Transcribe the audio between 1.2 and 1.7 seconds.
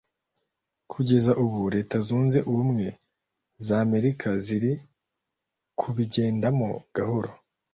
ubu